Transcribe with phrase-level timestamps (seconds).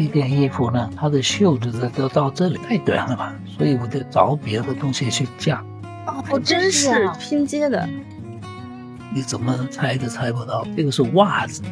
[0.00, 5.62] 这件衣服呢，它的袖子都到这里太短了吧，所以我得找别的东西去架。
[6.06, 7.86] 哦，真是拼接的。
[9.14, 11.62] 你怎么猜都猜不到，这个是袜子。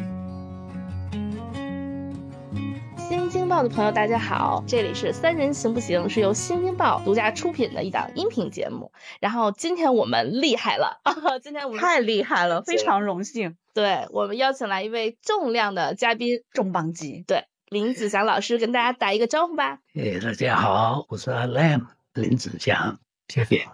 [2.97, 6.07] 新京报的朋友，大家好，这里是三人行不行？
[6.07, 8.91] 是由新京报独家出品的一档音频节目。
[9.19, 11.01] 然后今天我们厉害了，
[11.41, 13.55] 今天我们太厉害了，非常荣幸。
[13.73, 17.23] 对我们邀请来一位重量的嘉宾，重磅级。
[17.25, 19.79] 对，林子祥老师跟大家打一个招呼吧。
[19.93, 21.85] 哎，大家好，我是阿 Lam
[22.15, 23.67] 林子祥，谢谢。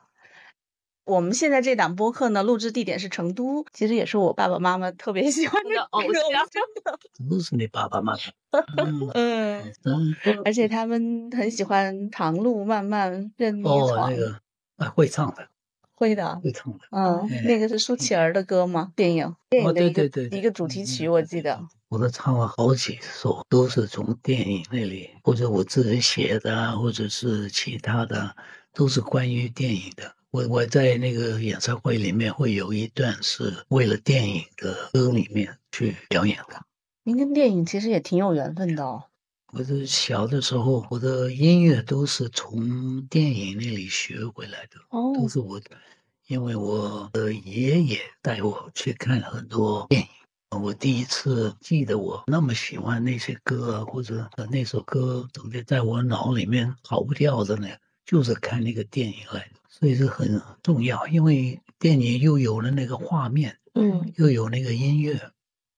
[1.06, 6.12] 我们现在这档播客呢，录制地点是成都，其实也是我爸爸妈妈特别喜欢的偶像，
[7.30, 8.20] 都是你爸爸妈妈。
[9.14, 13.78] 嗯嗯，而且他们很喜欢《长路漫漫任你闯》。
[13.94, 14.40] 哦，那个
[14.76, 15.48] 啊，会唱的，
[15.96, 16.86] 会的，会唱的。
[16.92, 18.92] 嗯，那个是舒淇儿的歌吗？
[18.96, 20.04] 电影电影的一个
[20.38, 21.68] 一个主题曲，我记得。
[21.88, 28.36] 我都唱了好几首，都是从电影那里，或者我自己写的，或者是其他的，
[28.74, 30.14] 都是关于电影的。
[30.32, 36.62] 我我在那个演唱会里面会有一段是为了电影的歌里面去表演的。
[37.04, 39.04] 您跟电影其实也挺有缘分的哦。
[39.58, 45.62] 我的小的时候，我的音乐都是从电影那里学回来的，哦，都是我，
[46.28, 50.08] 因为我的爷爷带我去看很多电影。
[50.62, 57.70] 我第一次记得我那么喜欢那些歌，或者那首歌总得在我脑里面跑不掉的呢，
[58.06, 59.62] 就是看那个电影来的。
[59.70, 65.32] 所以是很重要，因为电影又有了那个画面，嗯，又有那个音乐，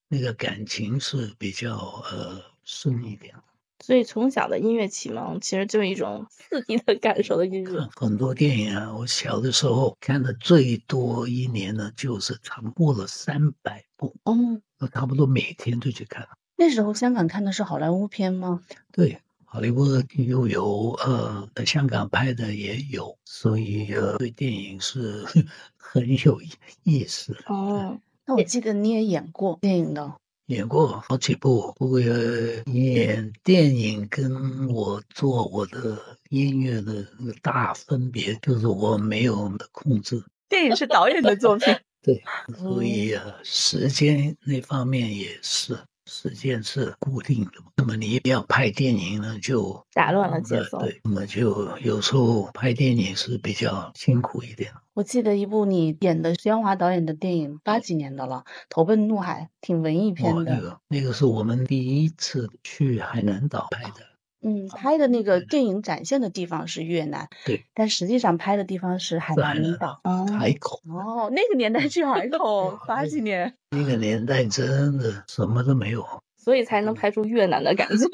[0.07, 1.77] 那个感情是比较
[2.11, 3.35] 呃深一点。
[3.83, 7.87] 所以从小的音乐启蒙，其实就是一种 刺激的感受的音乐。
[7.95, 14.35] 很多电影啊，我小的时候看的最多一年呢，就是长播了三百部，哦，
[14.79, 16.27] 我差不多每天都去看。
[16.55, 18.61] 那时候香港看的是好莱坞片吗？
[18.91, 19.19] 对。
[19.49, 19.85] 好莱坞
[20.17, 25.23] 又有呃，香港拍的也有，所以呃，对电影是
[25.77, 26.41] 很有
[26.83, 27.33] 意思。
[27.47, 30.13] 哦，那我记得你也演过电影的，
[30.47, 31.73] 演过好几部。
[31.77, 35.97] 不过演电影跟我做我的
[36.29, 37.05] 音乐的
[37.41, 40.23] 大分别就是我没有控制。
[40.49, 42.21] 电影是导演的作品， 对，
[42.57, 45.77] 所以啊，时间那方面也是。
[46.07, 50.79] 时间是固定的，那么你要拍电影呢，就打乱了节奏。
[50.79, 54.71] 对，那么就有时候拍电影是比较辛苦一点。
[54.93, 60.43] 我记得一部你演的徐阳华导演的电影，八几年的了，《投奔怒海》，挺文艺片的。
[60.43, 64.16] 那个，那个是我们第一次去海南岛拍的。
[64.47, 70.01] 嗯，拍的那个电影展现的地方是越南，对，但实际上拍的地方是海南岛，
[70.39, 70.81] 海口。
[70.87, 76.05] 哦，那个年代去海口，八几年，那个年代真的什么都没有，
[76.37, 78.05] 所以才能拍出越南的感觉，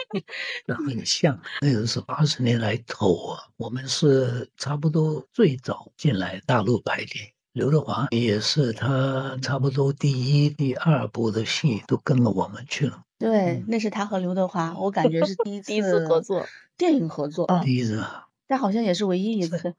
[0.66, 1.38] 那很像。
[1.60, 7.30] 那个是八十年代头啊，我们是差不多最早进来大陆拍电影。
[7.52, 13.03] 刘德华也是，他差不多第一、第二部的戏都跟了我们去了。
[13.18, 18.04] 对，那是他和刘德华，我感觉是第一 第一次合作电影合作，第一次，
[18.46, 19.74] 但好像也是唯一一次。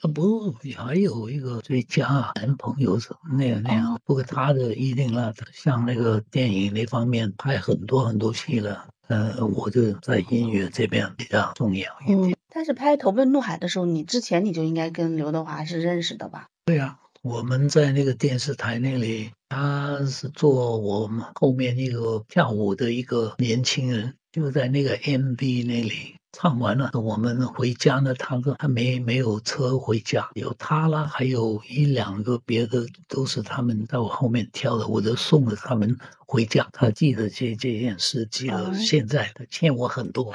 [0.00, 3.98] 啊 不，还有一个最佳男朋友什么那样那样。
[4.04, 8.86] 不过他的一定了，像那个电影那方面拍很多很多戏了。
[9.08, 12.36] 呃，我就在音乐这边比较重要一点。
[12.48, 16.46] 但是拍《投奔怒海》的时候，你之前你就应该跟刘德华是认识的吧？
[16.64, 36.68] 对呀，我们在那个电视台那里，他是做我们后面那个跳舞的一个年轻人，就在那个 MV 那里唱完了，我们回家呢，他说他没没有车回家，有他啦，还有一两个别的都是他们在我后面跳的，我都送了他们回家。
[36.72, 40.34] 他记得这这件事，记得现在，他欠我很多。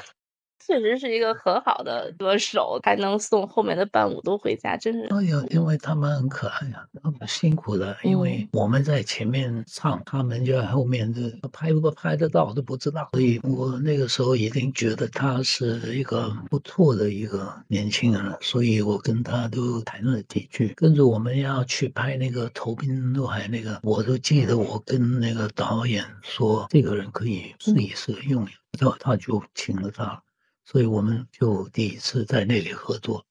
[0.66, 5.08] 确实是一个很好的歌手，还能送后面的伴舞都回家，真是。
[5.14, 13.10] 哎呀，因为他们很可爱呀，他们辛苦的，因为我们在前面唱，他们就在后面，这拍不拍得到都不知道。
[13.12, 20.74] 所以我那个时候已经觉得他是一个不错的一个年轻人了，所以我跟他都谈了几句。
[20.78, 28.48] 跟着我们要去拍那个《投奔怒海》那个，我都记得我跟那个导演说，这个人可以试一试用，
[28.80, 30.23] 然后他就请了他。
[30.66, 33.26] 所以我们就第一次在那里合作，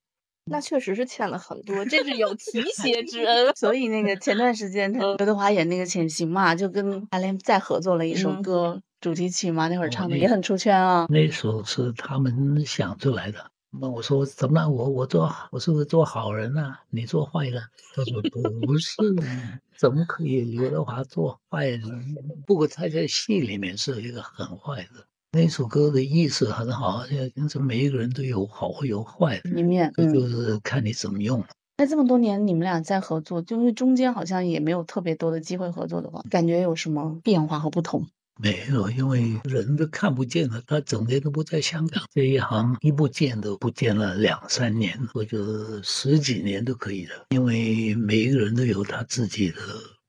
[0.45, 3.55] 那确实是欠了很多，这是有提 携之恩。
[3.55, 11.07] 所以那个前段时间刘德华演那个《潜行》嘛，就跟阿莲再合作了一首歌主题曲嘛，那会儿唱的也很出圈啊。
[11.09, 16.75] 那首是他们想出来的，那我说怎么了我我做我是不是做好人呢？
[16.91, 17.63] 你做坏人？
[17.95, 18.21] 他说
[18.67, 18.97] 不是，
[19.79, 22.15] 怎么可以刘德华做坏人？
[22.47, 25.07] 不过他在戏里面是一个很坏的。
[25.35, 31.43] 那首歌的意思很好，就是每一个人都有好有坏的一面，就是看你怎么用。
[31.79, 38.07] 那这么多年你们俩在合作，就是中间好像也没有特别多的机会合作的话，感觉有什么变化和不同？
[38.43, 47.13] 没有，因为人都看不见了，他整天都不在香港这一行，一不见都不见了两三年或者十几年都可以的。
[47.31, 49.57] 因为每一个人都有他自己的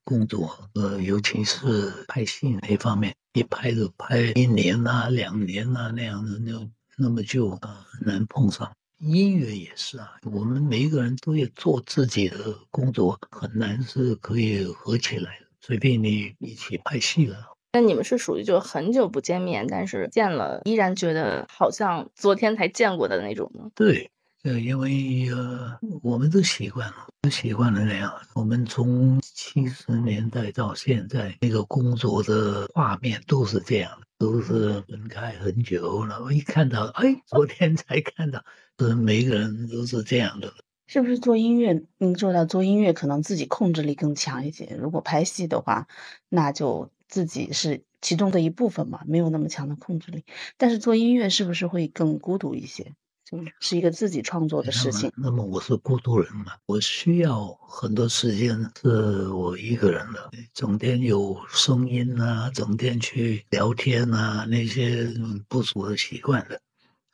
[0.03, 8.71] 工作，呃，尤其是拍戏那方面，一拍就拍一年呐、两年呐那样的，那那么就啊很难碰上。
[8.99, 12.37] 音乐也是啊，我们每一个人都要做自己的
[12.71, 17.37] 工作，很难是可以合起来的，随便你一起拍戏了。
[17.73, 23.71] 那你们是属于就很久不见面，但是见了依然觉得好像昨天才见过的那种吗？
[23.73, 24.11] 对，
[24.43, 28.13] 呃，因为呃，我们都习惯了，都习惯了那样。
[28.33, 36.21] 我们从七十年代到现在，那个工作的画面都是这样，都是分开很久了。
[36.21, 38.43] 我一看到，哎，昨天才看到，
[38.77, 40.53] 是每个人都是这样的。
[40.87, 41.81] 是不是做音乐？
[41.99, 44.75] 能做到做音乐，可能自己控制力更强一些。
[44.77, 45.87] 如果拍戏的话，
[46.29, 46.91] 那就。
[47.05, 50.25] 自己是其中的一部分嘛，没有那么强的控制力。
[50.57, 52.91] 但是做音乐是不是会更孤独一些？
[53.33, 55.11] 就是一个自己创作的事情。
[55.15, 65.11] 那么我是孤独人嘛，我需要很多时间是我一个人的，整天有声音啊，整天去聊天啊，那些
[65.47, 66.59] 不是我的习惯的。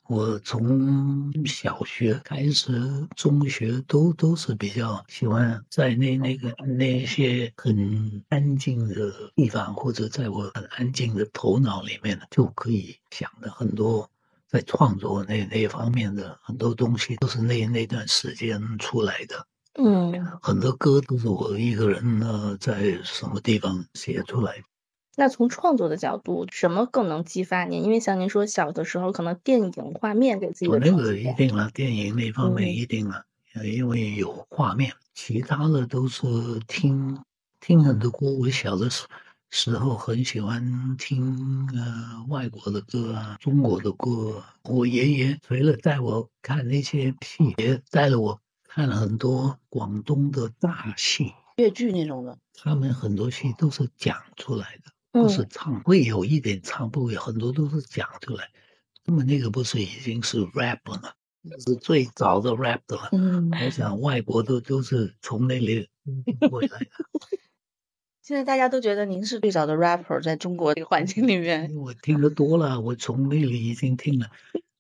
[0.08, 14.10] 我从小学开始，中学都都是比较喜欢在那那个那些很安静的地方，或者在我很安静的头脑里面呢，就可以想的很多，
[14.50, 19.46] 在创作那那方面的很多东西，都是那那段时间出来的。
[19.80, 20.12] 嗯，
[20.42, 24.64] 很多歌都是我一个人呢，在什么地方写出来的。
[25.16, 27.84] 那从创作的角度，什么更能激发您？
[27.84, 33.24] 因为像您说，小的时候可能电影画面给自己的那个一定了，电影那方面一定了，
[33.64, 36.26] 因为有画面，其他的都是
[36.68, 37.20] 听
[37.60, 38.32] 听很多歌。
[38.32, 39.06] 我小的时
[39.52, 44.44] 时候很喜欢听呃外国的歌啊，中国的歌。
[44.64, 52.38] 我爷爷除了带我看那些戏，也带了我看了很多广东的大戏、粤剧那种的。
[52.54, 54.92] 他们很多戏都是讲出来的。
[55.12, 58.48] 不是唱，会有一点唱，不会很多都是讲出来。
[59.06, 61.10] 那么那个不是已经是 rap 了吗？
[61.66, 63.10] 是最早的 rap 了。
[63.14, 65.90] 嗯，我想外国的都是从那里
[66.48, 66.88] 过来的。
[68.30, 71.76] 现在大家都觉得您是最早的 rapper，在中国这个环境里面。
[71.76, 74.30] 我听得多了，我从那里已经听了，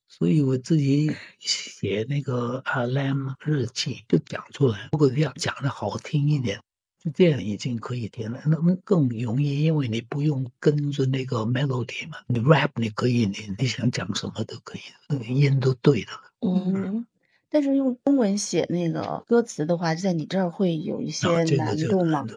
[0.08, 4.90] 所以我自己写那个 Alam 日记就讲出来。
[4.92, 6.60] 如果要讲的好听一点。
[7.04, 16.10] 就这样已经可以填了，那么更容易，因为你不用跟着那个 melody 嘛，你 rap 你可以，你你想讲什么都可以，那个音都对的。
[16.42, 17.08] 嗯，
[17.50, 21.26] 但是用中文写那个歌词的话，在你这儿会有一些
[21.56, 22.28] 难度吗？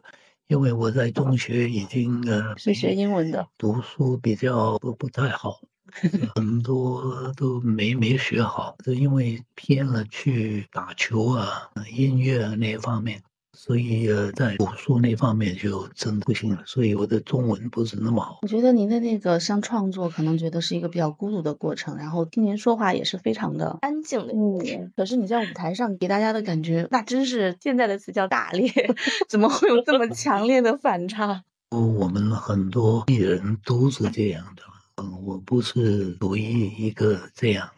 [0.48, 5.60] 因为我在中学已经呃是学英文的，读书比较不不太好，
[6.34, 13.22] 很多都没没学好，就因为偏了去打球啊、音乐啊那方面。
[13.56, 18.38] 所以呃，在武术那方面就真不行了，所以我的中文不是那么好。
[18.42, 24.32] 我觉得您的那个像创作，可能觉得是一个比较孤独的过程，然后听您说话也是非常的安静的。
[24.32, 28.70] 嗯，可是你在舞台上给大家的感觉，那真是现在的词叫大烈，
[29.28, 31.42] 怎么会有这么强烈的反差？
[31.70, 34.62] 我们很多艺人都是这样的，
[35.02, 37.68] 嗯，我不是独一一个这样。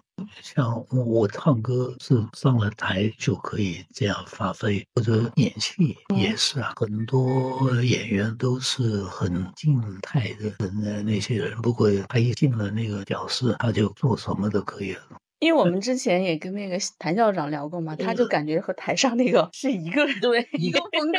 [0.40, 6.73] 像我唱歌是上了台就可以这样发挥，或者演戏也是啊。
[6.76, 15.02] 很多演员都是很静态的那那些人，不过他一进了那个角色，他就做什么都可以了。
[15.40, 21.18] 因为我们之前也跟那个谭校长聊过嘛，他就感觉和台上那个是一个人，对，一个风格。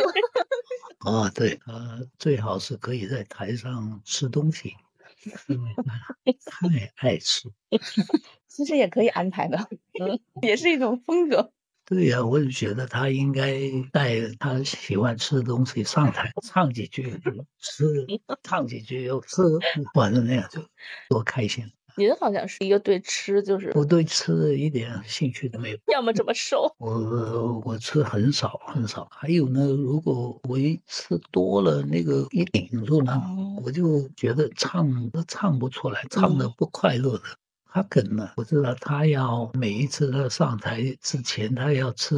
[1.12, 4.74] 啊，对，他最好是可以在台上吃东西，
[6.46, 7.50] 太 爱吃。
[8.48, 9.58] 其实也可以安排的，
[10.00, 11.52] 嗯，也是一种风格。
[11.86, 13.60] 对呀，我就觉得他应该
[13.92, 17.04] 带他喜欢吃的东西上台，唱几句
[17.60, 17.86] 吃，
[18.44, 19.42] 唱几句又吃，
[19.94, 20.62] 反正那样就
[21.10, 21.64] 多开心。
[21.98, 26.70] 您好像是一个对吃就是我对吃一点兴趣都没有，要么怎 么瘦。
[26.78, 33.22] 我我吃很少很少，还有呢，如果我一吃多了，那个一顶住呢，
[33.64, 37.24] 我就觉得唱都唱不出来，唱的不快乐的。
[37.76, 42.16] 他梗了，我知道他要每一次他上台之前，他要吃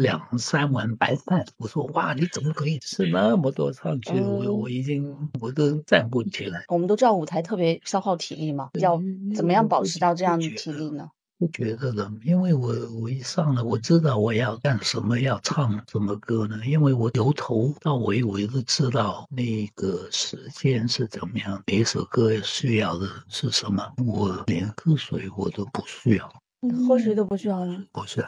[0.00, 1.44] 两三碗白饭。
[1.56, 4.20] 我说哇，你怎么可以吃那么多上去？
[4.20, 6.62] 我我已经我都站不起来。
[6.68, 9.02] 我们都知道舞台特别消耗体力嘛，要
[9.34, 11.08] 怎么样保持到这样的体力呢？
[11.42, 16.56] 不觉得的，因为我我一上来我知道我要干什么，要唱什么歌呢？
[16.64, 26.32] 因为我由头到尾我都知道那个时间是怎么样，每一首歌需要的是什么，我连喝水我都不需要，
[26.86, 28.24] 喝水都不需要了，不是，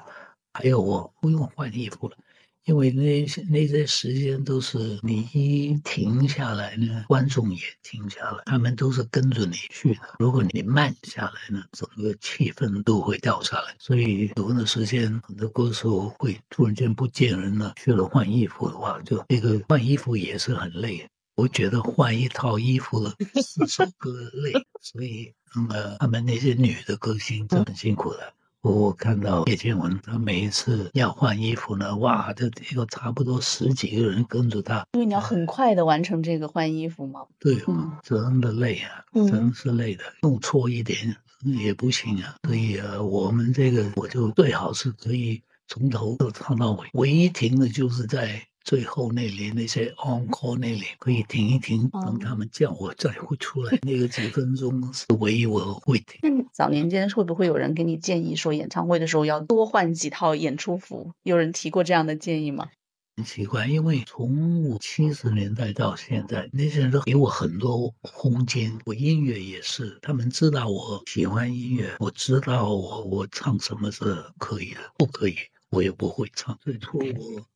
[0.53, 2.17] 还有我不用换衣服了。
[2.65, 10.01] 因为那些那些时间都是你一停下来呢，观众也停下来，他们都是跟着你去的。
[10.19, 13.75] 如果你慢下来呢，整个气氛都会掉下来。
[13.79, 21.07] 所以有的时间，很多歌手会突然间不见人了，去了换衣服的话，就那个换衣服也是很累。
[21.37, 28.33] 我觉得换一套衣服了四首歌累，所以那么他们那些女的歌星就很辛苦了。
[28.65, 37.21] 我看到叶倩文，他每一次要换衣服呢，哇，这有差不多十几个人跟着他，因为你要很快的完成这个换衣服嘛。
[37.39, 37.63] 对，
[38.03, 42.37] 真的累啊，真是累的，弄错一点也不行啊。
[42.45, 48.43] 所以啊，我们这个我就最好是可以从头都唱到尾，唯一停的就是在。
[48.65, 53.79] 最后那里那些 encore 那里可以停一停，等他们叫我再会出来。
[53.83, 56.19] 那个几分钟是唯一我会停。
[56.23, 61.13] 那早年间会不会有人给你建议说，演唱会的时候要多换几套演出服？
[61.23, 62.71] 有人提过这样的建议吗？
[63.17, 68.77] 很奇怪，因为从我七十年代到现在，那些人都给我很多空间。
[68.87, 75.37] 我音乐也是，他们知道我喜欢音乐，我知道我我唱什么是可以的，不可以
[75.71, 76.59] 我也不会唱。
[76.61, 77.47] 最初我。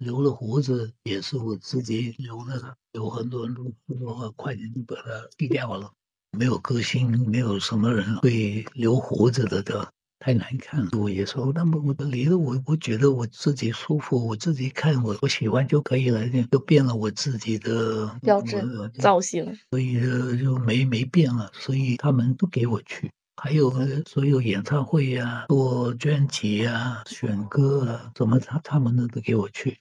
[0.00, 5.90] 留了胡子也是我自己留的，有很多人都说快点就把它剃掉了。
[6.38, 10.90] 没有个性，没有什么人会留胡子的的，太难看了。
[10.98, 18.62] 我也说，那么我离了我，我觉得我自己舒服，我自己看我我喜欢就可以了，就变了我自己的标志
[18.94, 20.00] 造型，所以
[20.38, 21.50] 就没没变了。
[21.52, 23.10] 所以他们都给我去，
[23.42, 23.70] 还有
[24.06, 29.76] 所有演唱会呀、做专辑呀、选歌啊，什么他他们都给我去。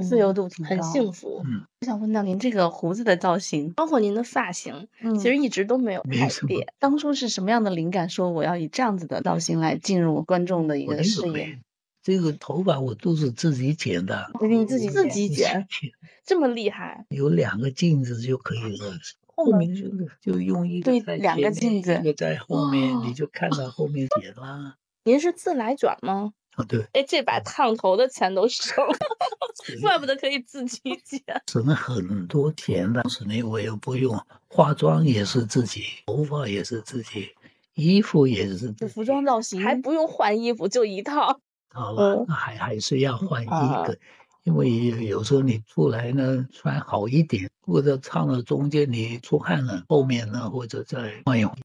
[0.00, 1.42] 自由度挺高，很幸福。
[1.44, 6.66] 嗯，我想问到您这个胡子的造型，包括您的发型，其实一直都没有改变。
[6.78, 11.58] 当初是什么样的灵感，说我要以这样子的造型来进入观众的一个视野？
[12.02, 15.68] 这个头发我都是自己剪的，你自己自己剪，
[16.26, 17.06] 这么厉害？
[17.10, 18.98] 有两个镜子就可以了，
[19.36, 19.88] 后面就
[20.20, 24.74] 就用一对两个镜子，一个在后面，你就看到后面剪了。
[25.04, 26.32] 您是自来卷吗？
[26.56, 28.94] 啊，对，哎，这把烫头的钱都省了，
[29.80, 32.92] 怪不得可以自己剪， 省了很多钱。
[32.92, 34.18] 当时呢，我又不用
[34.48, 37.30] 化妆，也是自己，头发也是自己，
[37.74, 41.40] 衣服也是自己，服装造型还不用换衣服，就一套。
[41.70, 43.96] 好了，那还还是要换一个，
[44.44, 51.56] 因为有时候你出来呢穿好一点，或者唱到中间你出汗了，后面呢或者再换一换。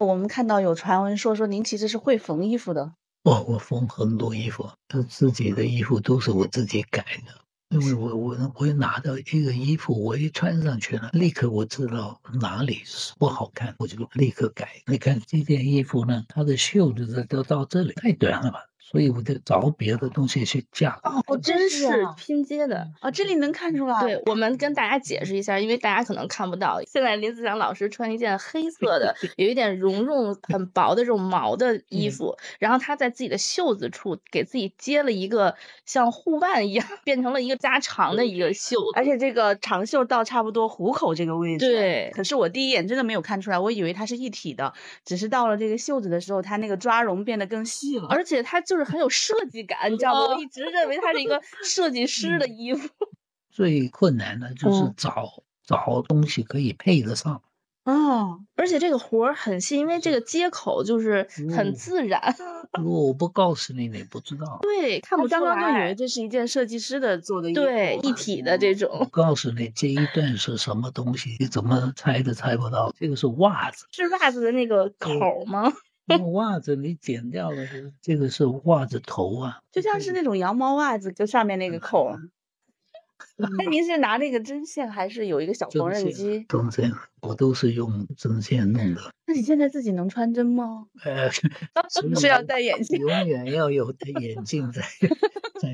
[0.00, 2.92] 我们看到有传闻说说您其实是会缝衣服的。
[3.24, 14.68] 哦，我缝很多衣服，他自己的衣服都是我自己改的，因为我我我拿到一个衣服，我一穿上去了，立刻我知道哪里是不好看，我就立刻改。
[14.86, 18.60] 你看这件衣服呢，它的袖子都到这里，太短了吧？
[18.86, 21.00] 所以我得找别的东西去架。
[21.02, 23.10] 哦，真是拼接的啊！
[23.10, 23.98] 这里能看出来。
[24.02, 26.80] 对我们跟大家解释一下，因为大家可能看不到。
[26.86, 41.66] 现在林子祥老师穿一件黑色的， 有一点绒绒、很薄的这种毛的衣服，然后他在自己的袖子处给自己接了一个像护腕一样， 变成了一个加长的一个袖子，而且这个长袖到差不多虎口这个位置。
[41.66, 42.12] 对。
[42.14, 44.72] 可是我第一眼真的没有看出来，我以为它是一体的，
[45.04, 48.84] 只是到了这个袖子的时候，它那个抓绒变得更细了，而且它就是。
[48.84, 50.34] 很有设计感，你知道吗？
[50.34, 52.88] 我一直认为它是一个设计师的衣服。
[53.50, 57.40] 最困难的就是找找东西可以配得上。
[57.84, 61.26] 哦，而且这个活儿很细，因为这个接口就是
[61.56, 62.34] 很自然。
[62.78, 64.58] 如果我不告诉你，你不知道。
[64.62, 65.40] 对，看不出来。
[65.40, 68.90] 刚刚就以为这是一件设计师的做的衣服，对，一体的这种。
[69.00, 72.94] 我告诉你，这一段是什么东西，你怎么猜都猜不到。
[72.98, 75.72] 这个是袜子，是袜子的那个口吗？
[76.32, 77.66] 袜子你剪掉了，
[78.00, 82.10] 这个是袜子头啊，就像是那种羊毛袜子，就上面那个扣。
[83.36, 86.44] 那您是拿那个针线，还是有一个小缝纫机？
[86.48, 86.92] 针线，
[87.22, 89.00] 我都是用针线弄的。
[89.26, 90.86] 那你现在自己能穿针吗？
[91.04, 91.30] 呃，
[92.20, 94.82] 是要戴眼镜，永远要有戴眼镜在。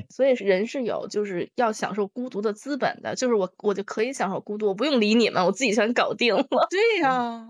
[0.09, 6.43] 所以人是有就是要享受孤独的资本的，就是我我就可以享受孤独，我不用理你们，我自己全搞定了。
[6.69, 7.49] 对呀。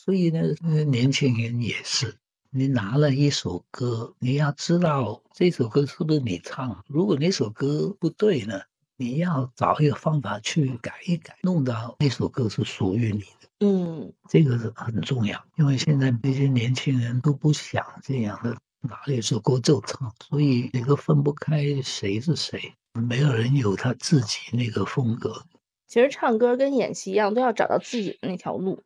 [0.00, 0.40] 所以呢，
[0.84, 2.14] 年轻人也是，
[2.50, 6.84] 你拿了一首歌，你要知道这首歌是不是你唱。
[6.86, 8.60] 如果那首歌不对呢，
[8.96, 13.48] 你要找一个方法去改一改，弄到那首歌是属于你的。
[13.58, 25.42] 嗯，这个是很重要，因为现在这些年轻人都不想这样的，拿了一首歌就唱，所以你都分不开谁是谁，没有人有他自己那个风格。
[25.88, 28.84] 其实唱歌跟演戏一样，都要找到自己的那条路。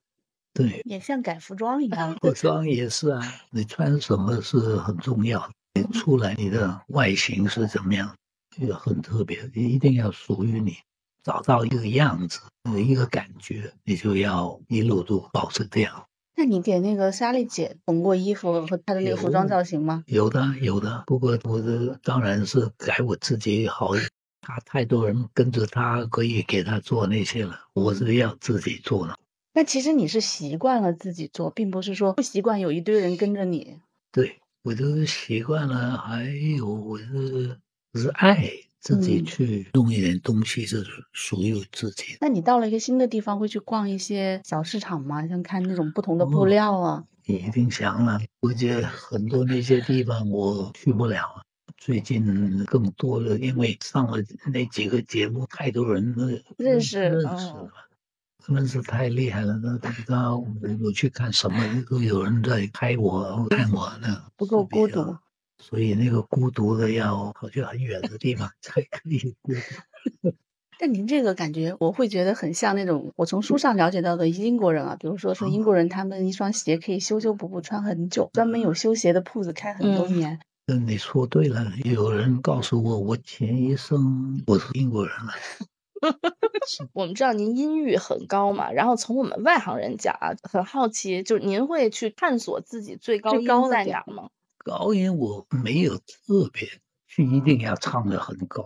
[0.54, 2.16] 对，也像改服装一样。
[2.20, 8.14] 服装也是啊，你穿什么是很重要，你出来你的外形是怎么样，
[8.58, 10.76] 也很特别，一定要属于你，
[11.22, 12.40] 找到一个样子，
[12.76, 16.04] 一个感觉，你就要一路都保持这样。
[16.34, 20.02] 那你给那个莎莉姐缝过衣服和她的那个服装造型吗？
[20.06, 21.04] 有的，有的。
[21.06, 23.92] 不过我的当然是改我自己好。
[24.40, 27.60] 她太多人跟着她，可以给她做那些了。
[27.74, 29.14] 我是要自己做的。
[29.54, 33.80] 那其实你是习惯了自己做，并不是说不习惯有一堆人跟着你。
[34.10, 35.98] 对，我都习惯了。
[35.98, 36.24] 还
[36.56, 37.58] 有，我是
[37.94, 42.16] 是爱自己去弄一点东西，是属于自己。
[42.20, 45.26] 那你到了一个新的地方，会去逛一些小市场吗？
[45.28, 47.04] 像看那种不同的布料啊？
[47.26, 51.42] 你一定想了，估计很多那些地方我去不了。
[51.76, 54.18] 最近更多的，因为上了
[54.52, 56.14] 那几个节目，太多人
[56.56, 57.72] 认识认识了，
[58.46, 59.58] 真的是太厉害了。
[59.62, 60.46] 那不知道我
[60.82, 65.16] 我去看什么，都有人在拍我看我呢，不够孤独。
[65.58, 70.32] 所以那个孤独的要跑去很远的地方才可以孤独。
[70.80, 80.40] 但您这个感觉，我会觉得很像那种我从书上了解到的英国人啊，比如说说英国人，他们一双鞋可以修修补补穿很久，专门有修鞋的铺子开很多年。
[80.66, 81.72] 嗯，你说对了。
[81.84, 85.32] 有人告诉我，我前一生我是英国人了。
[86.92, 94.28] 我们知道您音域很高嘛，然后从我们外行人讲啊，很好奇，就是您会去探索自己最高音在哪吗？
[94.58, 96.68] 高音我没有特别
[97.08, 98.64] 去一定要唱的很高，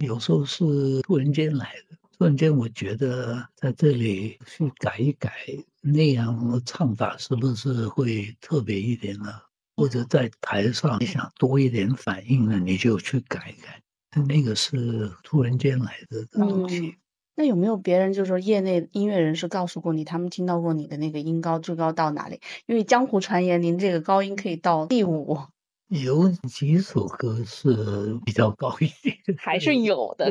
[0.00, 1.96] 有时候是突然间来的。
[2.16, 5.32] 突然间，我觉得在这里去改一改
[5.80, 9.32] 那样唱法，是不是会特别一点呢？
[9.76, 13.80] 或者在台上你想多一点反应呢，你就去改一改。
[14.26, 16.96] 那个是突然间来的东西。
[17.38, 22.40] 那有没有别人，就是说业内音乐人士告诉过你，他们听到过你的那个音高最高到哪里？
[22.66, 25.38] 因为江湖传言，您这个高音可以到第五。
[25.86, 30.28] 有几首歌是比较高一点，还是有的。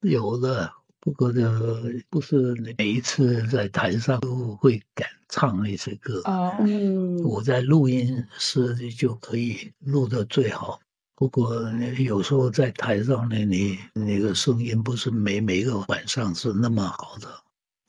[0.00, 0.72] 有的。
[0.98, 1.60] 不过呢，
[2.08, 6.22] 不是每一次在台上都会敢唱那些歌。
[6.58, 10.80] 嗯，我在录音室就可以录的最好。
[11.20, 11.54] 不过
[11.98, 17.28] 有时候在台上呢，你那个声音不是每每个晚上是那么好的。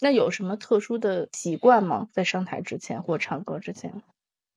[0.02, 2.10] 那有什么特殊的习惯吗？
[2.12, 4.04] 在上台之前或唱歌之前？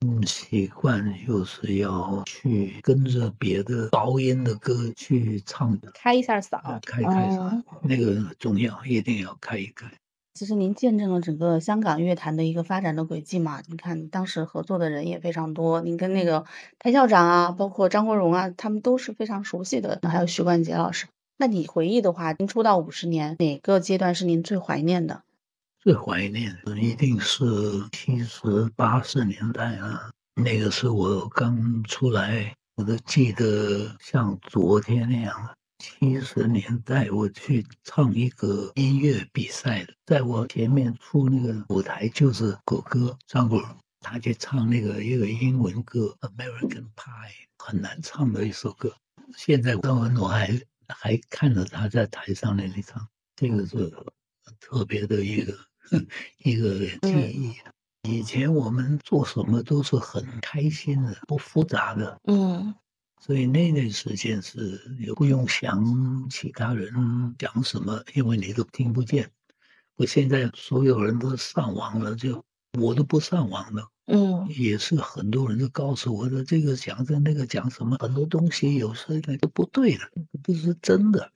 [0.05, 9.87] 嗯，习惯就是要去跟着别的高音的歌去唱，开一下嗓，开开嗓，那个重要，一定要开一开。
[10.35, 13.62] 其实您见证了整个香港乐坛的一个发展的轨迹嘛？
[13.68, 16.44] 你看当时合作的人也非常多，您跟那个
[16.81, 21.07] 谭校长啊，包括张国荣啊，他们都是非常熟悉的，还有许冠杰老师。
[21.37, 25.23] 那你回忆的话，您出道五十年，哪个阶段是您最怀念的？
[25.81, 27.44] 最怀念的一定是
[27.92, 35.33] 七十八十年代啊，那个是我刚出来，我都记得像昨天那样。
[35.85, 43.68] 七十年代我去唱一个音乐比赛的，在我前面出那个舞台就是国歌，张国荣，
[44.01, 48.94] 他去唱那个一个英文歌《American Pie》，很难唱的一首歌。
[49.37, 49.88] 现在我
[50.20, 53.92] 我还还看着他在台上那里唱，这个是
[54.61, 55.55] 特别的一个。
[56.38, 57.55] 一个记忆，
[58.09, 62.18] 以前我们做什么都是很开心的，不复杂的。
[62.25, 62.75] 嗯，
[63.25, 66.93] 所以那段时间是也不用想其他人
[67.39, 69.31] 讲什么，因为你都听不见。
[69.97, 72.45] 我现在所有人都上网了，就
[72.79, 73.89] 我都不上网了。
[74.09, 80.05] 嗯，也是很多人都告诉我的，这个讲的，那个讲什么，很多东西有时候都不对的，
[80.43, 81.33] 不是真的。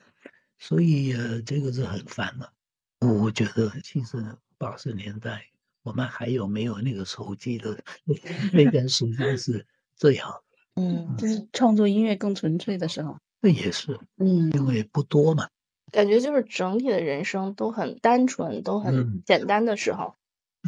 [0.58, 2.52] 所以呃，这个是很烦的。
[3.00, 4.22] 我觉得其实
[4.58, 5.42] 八十年代
[5.82, 7.82] 我们还有没有那个手机的
[8.52, 10.47] 那段时间是最好的，
[10.78, 13.16] 嗯，就是创作音乐更纯粹的时候。
[13.40, 15.48] 那也是，嗯，因为不多嘛。
[15.90, 20.14] 感觉就是整体的人生都很单纯，都很简单的时候。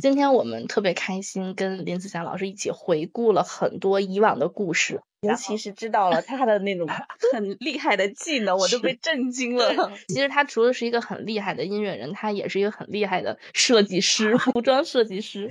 [0.00, 6.88] 今天我们特别开心，跟林子祥老师一起回顾了很多以往的故事，尤其是知道了他的那种
[7.34, 9.92] 很厉害的技能，我都被震惊了。
[10.08, 15.50] 其实他除了是一个很厉害的音乐人，他也是一个很厉害的设计师， 服装设计师。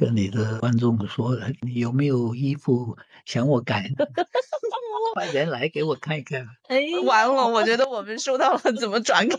[0.00, 4.06] 跟你的观众说，你有没有衣服想我改呢？
[5.12, 6.46] 快点来给我看一看。
[6.68, 9.34] 哎，完了，我觉得我们收到了，怎么转给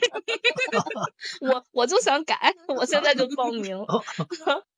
[1.41, 1.47] 你？
[1.50, 3.76] 我我就想改，我现在就报名。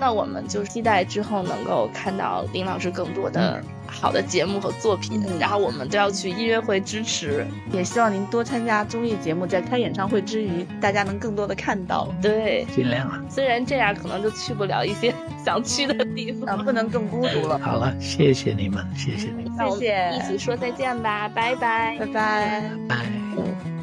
[0.00, 7.46] 那我们就期待之后能够看到林老师更多的好的节目和作品，嗯然后我们都要去音乐会支持。
[7.72, 12.08] 也希望您多参加综艺节目，在开演唱会之余，大家能更多的看到。
[12.20, 13.22] 对，尽量啊。
[13.30, 16.64] 虽然这样可能就去不了一些想去的地啊，方。
[16.64, 17.58] 不能更孤独了。
[17.62, 22.06] 好了，谢谢你们，谢谢你们，谢谢一起说再见吧，拜拜拜。
[22.12, 22.70] 拜。
[22.88, 23.73] 拜。